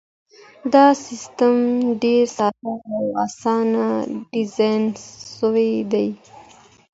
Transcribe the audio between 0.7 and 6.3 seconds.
دا سیستم ډېر ساده او اسانه ډیزاین سوی دی.